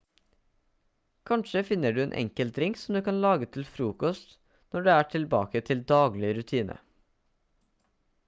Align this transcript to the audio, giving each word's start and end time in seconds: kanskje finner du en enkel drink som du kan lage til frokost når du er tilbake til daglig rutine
kanskje 1.29 1.61
finner 1.65 1.91
du 1.97 1.99
en 2.03 2.15
enkel 2.21 2.53
drink 2.55 2.79
som 2.83 2.95
du 2.97 3.01
kan 3.07 3.19
lage 3.25 3.49
til 3.57 3.67
frokost 3.75 4.33
når 4.75 4.87
du 4.87 4.91
er 4.95 5.07
tilbake 5.11 5.61
til 5.67 5.85
daglig 5.93 6.31
rutine 6.39 6.79